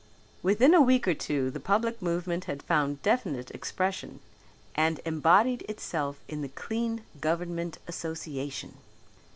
Within 0.41 0.73
a 0.73 0.81
week 0.81 1.07
or 1.07 1.13
two 1.13 1.51
the 1.51 1.59
public 1.59 2.01
movement 2.01 2.45
had 2.45 2.63
found 2.63 3.03
definite 3.03 3.51
expression 3.51 4.19
and 4.73 4.99
embodied 5.05 5.61
itself 5.69 6.17
in 6.27 6.41
the 6.41 6.49
Clean 6.49 7.03
Government 7.19 7.77
Association. 7.87 8.77